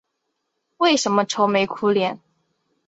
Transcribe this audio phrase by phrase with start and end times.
[0.77, 2.19] 为什么愁眉苦脸？